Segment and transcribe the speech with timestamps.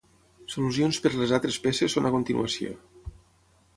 [0.53, 2.77] Solucions per les altres peces són a continuació.